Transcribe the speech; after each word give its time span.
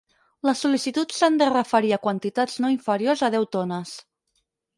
Les 0.47 0.61
sol·licituds 0.65 1.19
s'han 1.23 1.37
de 1.41 1.49
referir 1.51 1.91
a 1.97 1.99
quantitats 2.07 2.57
no 2.65 2.73
inferiors 2.77 3.23
a 3.29 3.31
deu 3.37 3.47
tones. 3.59 3.95